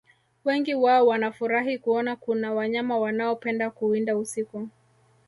[0.45, 4.69] Wengi wao wanafurahi kuona kuna wanyama wanaopenda kuwinda usiku